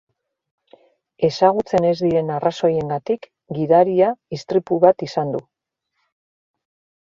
[1.27, 3.27] Ezagutzen ez diren arrazoiengatik,
[3.59, 5.45] gidaria istripu bat izan du.